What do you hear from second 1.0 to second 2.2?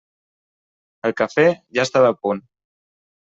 El cafè ja estava a